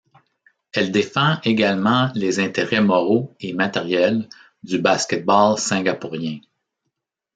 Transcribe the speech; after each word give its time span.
Elle 0.73 0.91
défend 0.91 1.35
également 1.43 2.09
les 2.15 2.39
intérêts 2.39 2.81
moraux 2.81 3.35
et 3.39 3.53
matériels 3.53 4.27
du 4.63 4.79
basket-ball 4.79 5.59
singapourien. 5.59 6.39